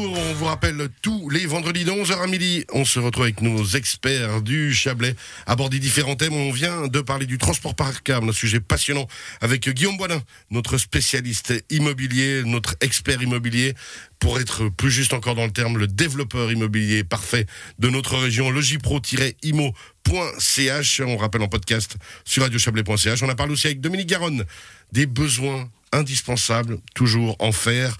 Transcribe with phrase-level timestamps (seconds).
[0.00, 2.64] on vous rappelle tous les vendredis de 11h à midi.
[2.72, 5.14] On se retrouve avec nos experts du Chablais,
[5.46, 6.34] aborder différents thèmes.
[6.34, 9.06] On vient de parler du transport par câble, un sujet passionnant
[9.40, 13.74] avec Guillaume Boilin, notre spécialiste immobilier, notre expert immobilier,
[14.18, 17.46] pour être plus juste encore dans le terme, le développeur immobilier parfait
[17.78, 21.00] de notre région, logipro-imo.ch.
[21.00, 23.22] On rappelle en podcast sur radiochablais.ch.
[23.22, 24.44] On a parlé aussi avec Dominique Garonne
[24.92, 27.96] des besoins indispensables, toujours en faire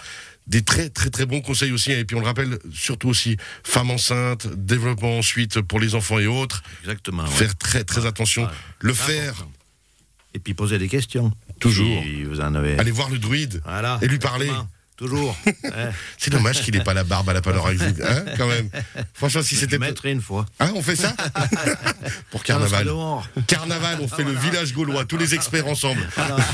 [0.49, 1.93] des très très très bons conseils aussi.
[1.93, 6.27] Et puis on le rappelle surtout aussi, femmes enceintes, développement ensuite pour les enfants et
[6.27, 6.63] autres.
[6.81, 7.23] Exactement.
[7.25, 7.29] ouais.
[7.31, 8.45] Faire très très attention.
[8.45, 8.51] Ouais.
[8.81, 9.53] Le faire, important.
[10.35, 11.33] Et puis poser des questions.
[11.61, 12.03] Toujours.
[12.03, 12.79] Si vous en avez.
[12.79, 13.99] aller voir le druide Voilà.
[14.03, 14.51] et lui parler.
[14.99, 15.37] Toujours.
[16.19, 18.69] C'est dommage qu'il n'ait pas la barbe à la panoramide, hein, quand même.
[19.15, 19.79] Franchement, si c'était...
[20.11, 20.45] une fois.
[20.59, 21.15] Hein, on fait ça
[22.33, 22.91] Pour carnaval.
[23.47, 26.01] Carnaval, on fait le village gaulois, tous les experts ensemble.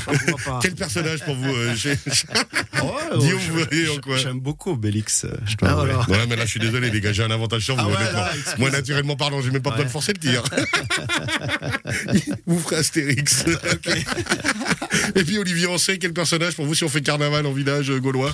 [0.04, 0.58] Pourquoi pas.
[0.60, 5.24] Quel personnage pour vous euh, Ouais, Guillaume, vous voyez en je- quoi J'aime beaucoup Obélix.
[5.24, 6.00] euh, Je dois Ah, voilà.
[6.08, 8.12] Ouais, mais là, je suis désolé, les gars, j'ai un avantage sur vous, Ah ouais,
[8.12, 8.30] là.
[8.58, 10.42] Moi, naturellement parlant, j'ai même pas besoin de forcer le tir.
[12.46, 13.44] vous ferez Astérix.
[15.16, 17.98] Et puis, Olivier Ancet, quel personnage pour vous si on fait carnaval en village euh,
[18.00, 18.33] gaulois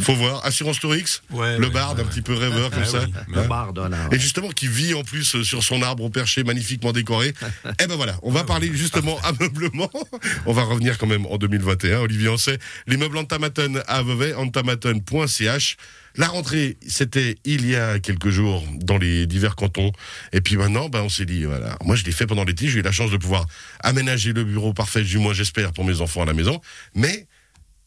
[0.00, 0.42] Faut voir.
[0.46, 3.00] Assurance Torix Ouais, Le ouais, barde, ouais, un petit peu rêveur comme Ah ça.
[3.04, 4.08] oui, Le Hein barde, voilà.
[4.10, 7.34] et justement, qui vit en plus euh, sur son arbre au perché magnifiquement décoré.
[7.78, 9.90] Eh ben voilà, on va parler justement ameublement.
[10.46, 12.00] On va revenir quand même en 2021.
[12.00, 15.76] Olivier Ancet, les meubles Antamaton à Vevey, antamaton.ch.
[16.16, 19.92] La rentrée, c'était il y a quelques jours dans les divers cantons.
[20.32, 22.80] Et puis maintenant, ben, on s'est dit, voilà, moi je l'ai fait pendant l'été, j'ai
[22.80, 23.46] eu la chance de pouvoir
[23.80, 26.60] aménager le bureau parfait, du moins j'espère, pour mes enfants à la maison.
[26.94, 27.26] Mais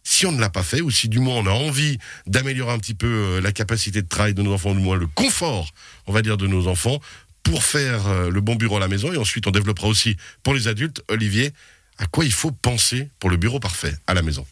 [0.06, 2.78] si on ne l'a pas fait, ou si du moins on a envie d'améliorer un
[2.78, 5.72] petit peu euh, la capacité de travail de nos enfants, du moins le confort,
[6.08, 7.02] on va dire, de nos enfants,
[7.44, 10.53] pour faire euh, le bon bureau à la maison, et ensuite on développera aussi pour
[10.53, 11.52] les adultes, Olivier,
[11.98, 14.45] à quoi il faut penser pour le bureau parfait à la maison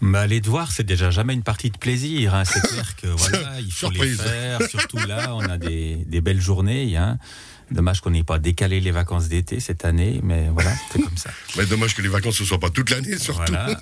[0.00, 2.34] Bah, les devoirs, c'est déjà jamais une partie de plaisir.
[2.34, 2.44] hein.
[2.44, 4.18] C'est clair que voilà, il faut Surprise.
[4.22, 4.58] les faire.
[4.70, 6.96] Surtout là, on a des, des belles journées.
[6.96, 7.18] Hein.
[7.70, 11.30] Dommage qu'on n'ait pas décalé les vacances d'été cette année, mais voilà, c'est comme ça.
[11.58, 13.42] Mais dommage que les vacances ne soient pas toute l'année, surtout.
[13.52, 13.78] Voilà.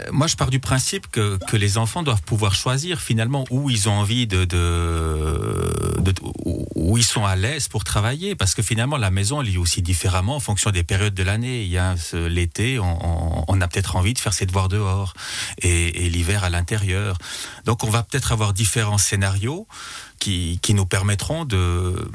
[0.00, 3.70] Euh, Moi, je pars du principe que, que les enfants doivent pouvoir choisir finalement où
[3.70, 6.14] ils ont envie de, de, de-
[6.74, 9.80] où ils sont à l'aise pour travailler, parce que finalement la maison elle est aussi
[9.82, 11.62] différemment en fonction des périodes de l'année.
[11.62, 11.94] Il y a
[12.28, 15.14] l'été, on, on- on a peut-être envie de faire ses devoirs dehors,
[15.58, 17.18] et, l'hiver à l'intérieur.
[17.64, 19.66] Donc, on va peut-être avoir différents scénarios
[20.18, 22.10] qui, nous permettront de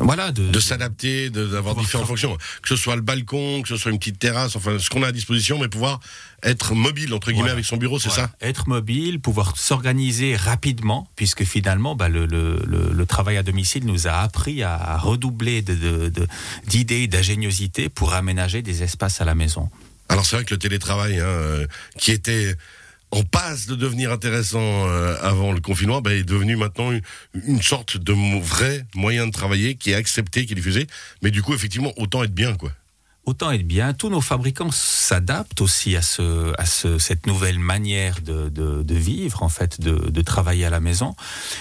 [0.00, 2.36] voilà de, De s'adapter, de- d'avoir différentes fonctions.
[2.62, 5.08] Que ce soit le balcon, que ce soit une petite terrasse, enfin ce qu'on a
[5.08, 6.00] à disposition, mais pouvoir
[6.42, 7.52] être mobile, entre guillemets, Voilà.
[7.54, 8.28] avec son bureau, c'est Voilà.
[8.40, 13.42] ça Être mobile, pouvoir s'organiser rapidement, puisque finalement, bah, le, le- le- le travail à
[13.42, 15.62] domicile nous a appris à, redoubler
[16.66, 19.68] d'idées, d'ingéniosité pour aménager des espaces à la maison.
[20.08, 21.66] Alors c'est vrai que le télétravail, hein, euh,
[21.98, 22.54] qui était
[23.12, 26.92] en passe de devenir intéressant euh, avant le confinement, ben, est devenu maintenant
[27.34, 30.86] une, sorte de vrai moyen de travailler qui est accepté, qui est diffusé.
[31.22, 32.70] Mais du coup, effectivement, autant être bien, quoi.
[33.26, 38.20] Autant être bien, tous nos fabricants s'adaptent aussi à, ce, à ce, cette nouvelle manière
[38.22, 41.14] de, de- de vivre, en fait, de, de travailler à la maison.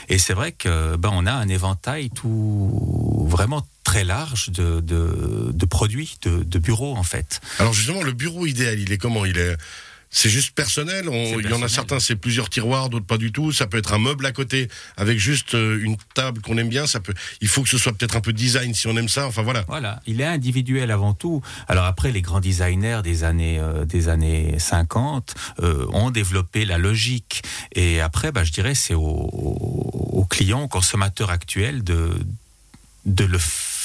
[0.07, 6.17] Et c'est vrai que ben, on a un éventail tout vraiment très large de, produits,
[6.21, 7.41] de, de bureaux, en fait.
[7.59, 9.25] Alors justement, le bureau idéal, il est comment?
[9.25, 9.57] Il est
[10.11, 11.05] c'est juste personnel.
[11.11, 13.51] Il y en a certains, c'est plusieurs tiroirs, d'autres pas du tout.
[13.51, 16.87] Ça peut être un meuble à côté avec juste euh, une table qu'on aime bien.
[16.87, 17.13] Ça peut.
[17.41, 19.27] Il faut que ce soit peut-être un peu design si on aime ça.
[19.27, 19.63] Enfin voilà.
[19.67, 21.41] Voilà, il est individuel avant tout.
[21.67, 26.77] Alors après, les grands designers des années euh, des années 50 euh, ont développé la
[26.77, 27.43] logique.
[27.73, 32.09] Et après, bah, je dirais, c'est au, au client, au consommateur actuel de
[33.05, 33.78] de le f-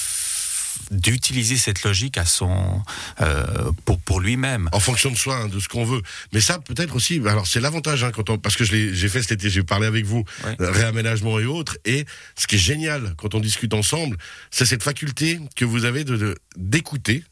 [0.91, 2.83] d'utiliser cette logique à son
[3.21, 3.45] euh,
[3.85, 4.69] pour pour lui-même.
[4.73, 6.03] en fonction de soi, hein, de ce qu'on veut.
[6.33, 9.33] Mais ça, peut-être aussi, alors c'est l'avantage, hein, quand on, parce que j'ai fait cet
[9.33, 10.57] été, j'ai parlé avec vous, Ouais.
[10.61, 12.05] euh, réaménagement et autres, et
[12.37, 14.17] ce qui est génial quand on discute ensemble,
[14.51, 17.25] c'est cette faculté que vous avez de de- d'écouter.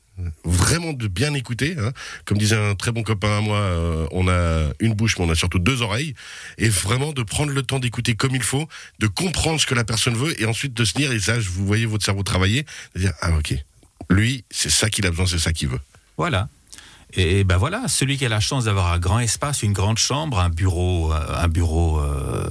[0.44, 1.92] Vraiment de bien écouter, hein.
[2.24, 5.30] comme disait un très bon copain à moi, euh, on a une bouche mais on
[5.30, 6.14] a surtout deux oreilles,
[6.58, 9.84] et vraiment de prendre le temps d'écouter comme il faut, de comprendre ce que la
[9.84, 12.64] personne veut, et ensuite de se dire, et ça, vous voyez votre cerveau travailler,
[12.94, 13.54] de dire ah ok,
[14.10, 15.80] lui c'est ça qu'il a besoin, c'est ça qu'il veut.
[16.16, 16.48] Voilà.
[17.14, 20.38] Et ben voilà, celui qui a la chance d'avoir un grand espace, une grande chambre,
[20.38, 22.48] un bureau, euh, un bureau euh,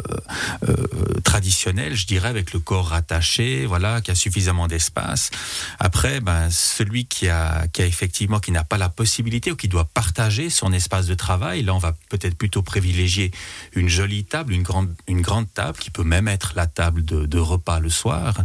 [1.51, 5.31] je dirais, avec le corps rattaché, voilà, qui a suffisamment d'espace.
[5.79, 9.67] Après, ben celui qui a, qui a effectivement, qui n'a pas la possibilité ou qui
[9.67, 13.31] doit partager son espace de travail, là, on va peut-être plutôt privilégier
[13.73, 17.89] une jolie table, une grande, table qui peut même être la table de repas le
[17.89, 18.35] soir.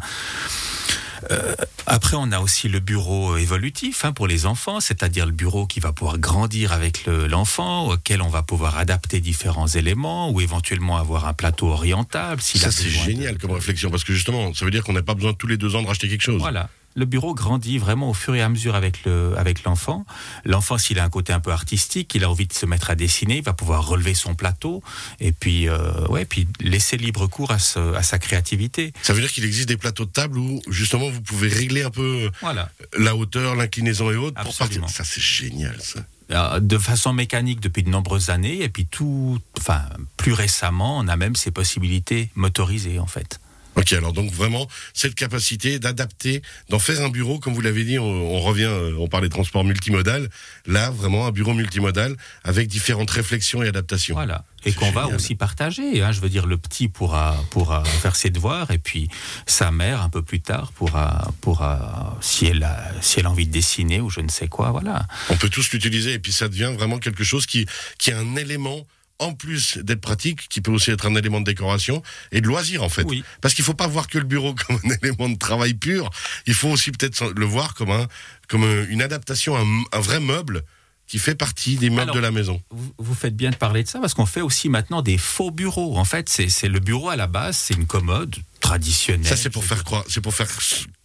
[1.86, 5.80] Après, on a aussi le bureau évolutif hein, pour les enfants, c'est-à-dire le bureau qui
[5.80, 10.96] va pouvoir grandir avec le- l'enfant, auquel on va pouvoir adapter différents éléments ou éventuellement
[10.96, 12.42] avoir un plateau orientable.
[12.42, 15.14] Ça, c'est de- génial comme réflexion, parce que justement, ça veut dire qu'on n'a pas
[15.14, 16.40] besoin tous les deux ans de racheter quelque chose.
[16.40, 16.68] Voilà.
[16.96, 20.04] Le bureau grandit vraiment au fur et à mesure avec le avec l'enfant.
[20.44, 22.94] L'enfant, s'il a un côté un peu artistique, il a envie de se mettre à
[22.94, 24.82] dessiner, il va pouvoir relever son plateau
[25.20, 28.93] et puis euh, ouais, puis laisser libre cours à, ce- à sa créativité.
[29.02, 31.90] Ça veut dire qu'il existe des plateaux de table où, justement, vous pouvez régler un
[31.90, 32.70] peu Voilà.
[32.98, 34.87] la hauteur, l'inclinaison et autres pour Absolument.
[34.87, 35.04] partir.
[35.04, 36.00] Ça, c'est génial, ça.
[36.32, 39.82] Euh, de façon mécanique depuis de nombreuses années et puis tout, enfin
[40.16, 43.38] plus récemment, on a même ces possibilités motorisées en fait.
[43.76, 46.40] Ok, alors donc vraiment, cette capacité d'adapter,
[46.70, 49.32] d'en faire un bureau, comme vous l'avez dit, on, on revient, euh, on parlait de
[49.32, 50.31] transport multimodal,
[50.67, 54.14] là, vraiment un bureau multimodal avec différentes réflexions et adaptations.
[54.14, 54.44] Voilà.
[54.64, 56.02] Et qu'on va aussi partager.
[56.02, 56.11] Hein.
[56.11, 59.08] Je veux dire, le petit pourra, pourra faire ses devoirs et puis
[59.46, 63.46] sa mère, un peu plus tard, pourra, pourra si, elle a, si elle a envie
[63.46, 65.06] de dessiner ou je ne sais quoi, voilà.
[65.29, 67.67] On peut tous l'utiliser et puis ça devient vraiment quelque chose qui,
[67.99, 68.87] qui est un élément
[69.18, 72.02] en plus d'être pratique, qui peut aussi être un élément de décoration
[72.32, 73.04] et de loisir en fait.
[73.04, 73.24] Oui.
[73.40, 76.10] Parce qu'il faut pas voir que le bureau comme un élément de travail pur,
[76.46, 78.06] il faut aussi peut-être le voir comme, un,
[78.48, 80.62] comme une adaptation, un, un vrai meuble
[81.06, 82.60] qui fait partie des meubles Alors, de la maison.
[82.70, 85.50] Vous, vous faites bien de parler de ça parce qu'on fait aussi maintenant des faux
[85.50, 85.96] bureaux.
[85.96, 89.26] En fait, c'est c'est le bureau à la base, c'est une commode traditionnelle.
[89.26, 90.48] Ça c'est pour faire croire, c'est pour faire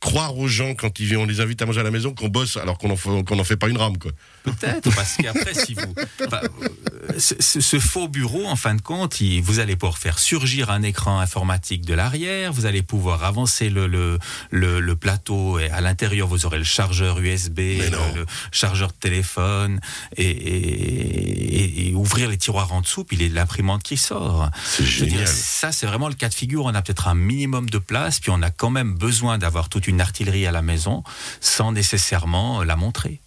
[0.01, 2.57] croire aux gens quand ils, on les invite à manger à la maison qu'on bosse
[2.57, 4.11] alors qu'on en fait, qu'on en fait pas une rame quoi.
[4.43, 5.93] Peut-être, parce qu'après, si vous.
[6.25, 10.71] enfin, euh, ce, faux bureau, en fin de compte, il- vous allez pouvoir faire surgir
[10.71, 14.17] un écran informatique de l'arrière, vous allez pouvoir avancer le, le,
[14.49, 18.97] le, le plateau, et à l'intérieur, vous aurez le chargeur USB, le, le chargeur de
[18.97, 19.79] téléphone,
[20.17, 24.49] et, et- et- et ouvrir les tiroirs en dessous, puis l'imprimante qui sort.
[24.65, 25.27] C'est Je veux dire, génial.
[25.27, 26.65] ça, c'est vraiment le cas de figure.
[26.65, 29.87] On a peut-être un minimum de place, puis on a quand même besoin d'avoir toute
[29.87, 31.03] une artillerie à la maison
[31.41, 33.19] sans nécessairement la montrer.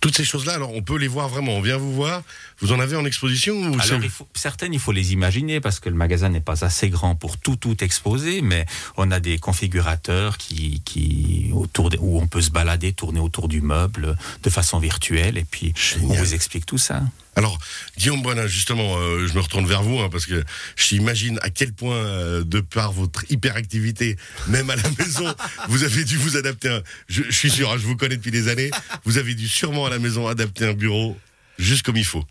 [0.00, 1.52] Toutes ces choses-là, alors on peut les voir vraiment.
[1.56, 2.22] On vient vous voir.
[2.60, 5.60] Vous en avez en exposition ou Alors, c'est- il faut, certaines, il faut les imaginer
[5.60, 8.66] parce que le magasin n'est pas assez grand pour tout tout exposer, mais
[8.96, 13.48] on a des configurateurs qui, qui autour de- où on peut se balader, tourner autour
[13.48, 17.02] du meuble de façon virtuelle, et puis on vous explique tout ça.
[17.36, 17.58] Alors,
[17.96, 20.44] Guillaume Bonin, justement, euh, je me retourne vers vous, hein, parce que
[20.76, 24.16] j'imagine à quel point, euh, de par votre hyperactivité,
[24.48, 25.32] même à la maison,
[25.68, 26.80] vous avez dû vous adapter.
[27.08, 28.70] je suis sûr, hein, je vous connais depuis des années,
[29.04, 31.16] vous avez dû sûrement à la maison adapter un bureau
[31.58, 32.24] juste comme il faut.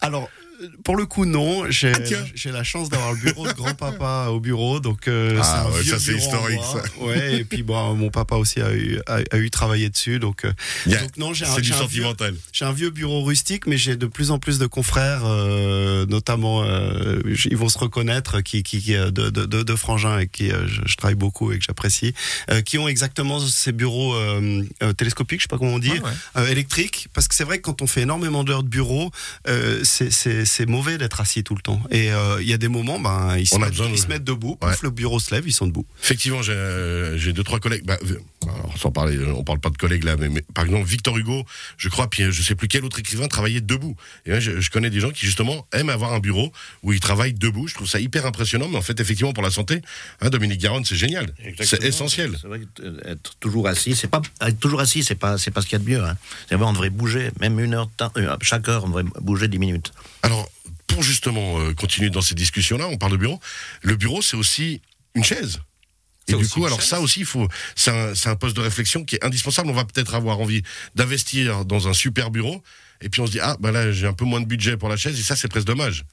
[0.84, 1.70] Pour le coup, non.
[1.70, 5.64] J'ai Ah, j'ai la chance d'avoir le bureau de grand-papa au bureau, donc euh, Ah,
[5.68, 6.82] un ouais, vieux ça, c'est historique, ça.
[7.04, 10.46] Ouais, et puis bon, mon papa aussi a eu, a, a eu travaillé dessus, donc,
[10.46, 10.52] euh,
[10.86, 12.36] donc non, j'ai un, du vieux- sentimental.
[12.52, 16.64] j'ai un vieux bureau rustique, mais j'ai de plus en plus de confrères, euh, notamment,
[16.64, 20.50] euh, ils vont se reconnaître, qui, qui, qui, de, de, de, de frangins avec qui
[20.50, 22.14] je, je travaille beaucoup et que j'apprécie,
[22.66, 24.16] qui ont exactement ces bureaux
[24.98, 25.92] télescopiques, je sais pas comment on dit,
[26.36, 26.52] ouais.
[26.52, 29.12] électriques, parce que c'est vrai que quand on fait énormément d'heures de bureau,
[29.84, 30.10] c'est-
[30.50, 31.82] c'est mauvais d'être assis tout le temps.
[31.92, 33.94] Et euh, il y a des moments, ben, ils, se On a mettent, besoin de-
[33.94, 34.72] ils se mettent debout, Ouais.
[34.72, 35.86] pouf, le bureau se lève, ils sont debout.
[36.04, 37.86] Effectivement, j'ai euh, deux trois collègues.
[37.86, 37.98] Bah,
[38.44, 41.18] alors, sans parler, euh, on parle pas de collègues là, mais, mais par exemple Victor
[41.18, 41.46] Hugo,
[41.78, 43.96] je crois, puis je sais plus quel autre écrivain travaillait debout.
[44.26, 46.52] Et je, je connais des gens qui justement aiment avoir un bureau
[46.84, 47.68] où ils travaillent debout.
[47.68, 49.82] Je trouve ça hyper impressionnant, mais en fait, effectivement, pour la santé,
[50.22, 52.36] hein, Dominique Garonne, c'est génial, c'est essentiel.
[52.42, 52.62] C'est vrai
[53.06, 55.82] être toujours assis, c'est pas être toujours assis, c'est pas c'est pas ce qu'il y
[55.82, 56.04] a de mieux.
[56.04, 56.18] Hein.
[56.48, 58.12] C'est vrai, on devrait bouger, même une heure, de temps-
[58.42, 59.92] chaque heure, on devrait bouger 10 minutes.
[60.24, 60.39] Alors,
[61.00, 63.40] pour justement euh, continuer dans ces discussions-là, on parle de bureau.
[63.84, 64.82] Le bureau, c'est aussi
[65.16, 65.62] une chaise.
[66.28, 66.90] Et du coup, alors chaise.
[66.90, 69.70] ça aussi, il faut, c'est un, c'est un poste de réflexion qui est indispensable.
[69.70, 70.62] On va peut-être avoir envie
[70.96, 72.62] d'investir dans un super bureau,
[73.00, 74.90] et puis on se dit ah ben là j'ai un peu moins de budget pour
[74.90, 76.04] la chaise, et ça c'est presque dommage.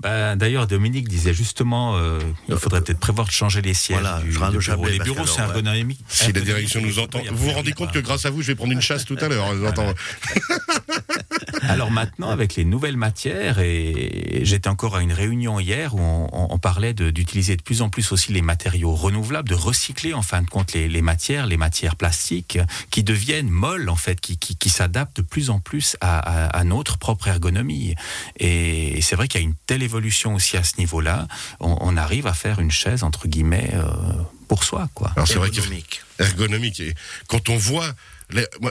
[0.00, 4.00] Ben, D'ailleurs, Dominique disait justement, euh, il faudrait peut-être prévoir de changer les sièges.
[4.00, 4.86] Voilà, du, je serai un du peu bureau.
[4.86, 6.00] Les bureaux, c'est ergonomique.
[6.08, 8.54] Si la direction nous entend, vous vous rendez compte que grâce à vous, je vais
[8.54, 9.52] prendre une chasse tout à l'heure.
[11.62, 16.58] Alors maintenant, avec les nouvelles matières, et j'étais encore à une réunion hier où on,
[16.58, 20.48] parlait d'utiliser de, plus en plus aussi les matériaux renouvelables, de recycler en fin de
[20.48, 22.58] compte les, matières, les matières plastiques,
[22.90, 27.28] qui deviennent molles en fait, qui, qui, s'adaptent de plus en plus à, notre propre
[27.28, 27.94] ergonomie.
[28.38, 31.26] Et c'est vrai qu'il y a une telle évolution aussi à ce niveau-là,
[31.60, 34.12] on, on arrive à faire une chaise entre guillemets euh,
[34.52, 35.10] pour soi, quoi.
[35.16, 36.02] Alors c'est vrai que Ergonomique.
[36.18, 36.80] ergonomique.
[36.80, 36.94] Et
[37.26, 37.90] quand on voit,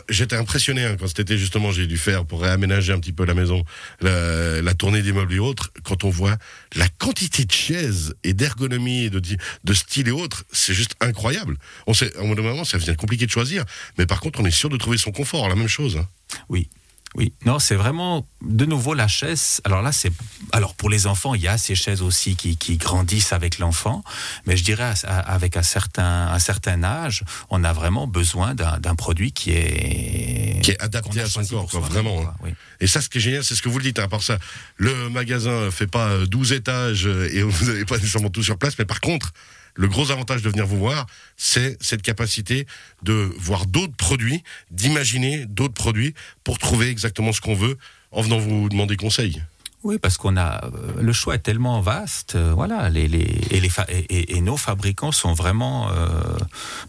[0.09, 3.25] j'étais impressionné hein, quand cet été justement j'ai dû faire pour réaménager un petit peu
[3.25, 3.63] la maison,
[3.99, 5.71] la, la tournée des meubles et autres.
[5.83, 6.37] Quand on voit
[6.75, 11.57] la quantité de chaises et d'ergonomie et de, de style et autres, c'est juste incroyable.
[11.87, 13.65] On sait, à un moment, ça devient compliqué de choisir,
[13.97, 15.49] mais par contre, on est sûr de trouver son confort.
[15.49, 15.97] La même chose.
[15.97, 16.07] hein.
[16.49, 16.69] Oui.
[17.15, 19.59] Oui, non, c'est vraiment de nouveau la chaise.
[19.65, 20.11] Alors là, c'est
[20.53, 24.01] alors pour les enfants, il y a ces chaises aussi qui, qui grandissent avec l'enfant,
[24.45, 28.55] mais je dirais à- à- avec un certain un certain âge, on a vraiment besoin
[28.55, 32.51] d'un produit qui est Qui est adapté à son corps, quoi, vraiment, quoi, oui.
[32.79, 33.99] Et ça, ce qui est génial, c'est ce que vous le dites.
[33.99, 34.37] hein, à part ça,
[34.77, 38.75] le magasin fait pas euh, 12 étages et vous n'avez pas nécessairement tout sur place.
[38.79, 39.33] Mais par contre,
[39.75, 42.67] le gros avantage de venir vous voir, c'est cette capacité
[43.03, 46.13] de voir d'autres produits, d'imaginer d'autres produits
[46.43, 47.77] pour trouver exactement ce qu'on veut
[48.11, 49.41] en venant vous demander conseil.
[49.83, 55.11] Oui, parce qu'on a euh, le choix est tellement vaste, euh, voilà, et, nos fabricants
[55.11, 56.37] sont vraiment euh,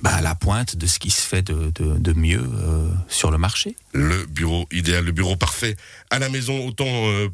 [0.03, 2.45] bah, à la pointe de ce qui se fait de, mieux
[3.09, 3.77] sur le marché.
[3.95, 5.77] Le bureau idéal, le bureau parfait
[6.11, 6.85] à la maison, autant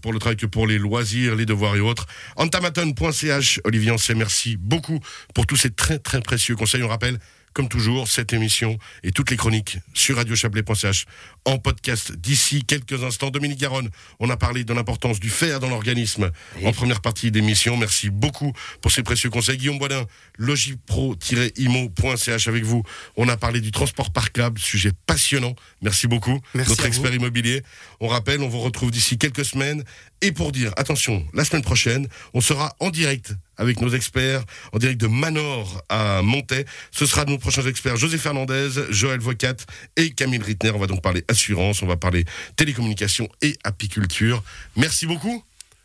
[0.01, 2.07] pour le travail que pour les loisirs, les devoirs et autres.
[2.37, 5.01] Antamaton.ch, Olivier Ancet, merci beaucoup
[5.35, 6.83] pour tous ces très très précieux conseils.
[6.83, 7.19] On rappelle,
[7.53, 11.05] comme toujours, cette émission et toutes les chroniques sur radiochablais.ch
[11.45, 13.31] en podcast d'ici quelques instants.
[13.31, 13.91] Dominique Garonne,
[14.21, 16.31] on a parlé de l'importance du fer dans l'organisme
[16.65, 17.77] en première partie d'émission.
[17.77, 19.59] Merci beaucoup pour ces précieux conseils.
[19.59, 20.05] Guillaume Boisdin,
[20.37, 22.83] logipro-imo.ch avec vous.
[23.17, 25.55] On a parlé du transport par câble, sujet passionnant.
[25.83, 26.41] Merci beaucoup.
[26.55, 26.89] Merci Notre vous.
[26.89, 27.63] expert immobilier.
[28.01, 29.85] On rappelle, on vous retrouve d'ici quelques semaines.
[30.21, 34.79] Et pour dire, attention, la semaine prochaine, on sera en direct avec nos experts, en
[34.79, 36.65] direct de Manor à Montaix.
[36.91, 39.55] Ce sera nos prochains experts, José Fernandez, Joël Vocat
[39.97, 40.71] et Camille Rittner.
[40.71, 42.25] On va donc parler assurance, on va parler
[42.57, 44.43] télécommunications et apiculture.
[44.77, 45.43] Merci beaucoup.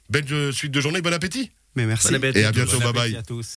[0.09, 1.51] Belle euh, suite de journée, bon appétit.
[1.75, 2.09] Mais merci.
[2.09, 2.39] Bon appétit.
[2.39, 3.15] Et à bientôt, Bon bye appétit bye.
[3.17, 3.47] à tous.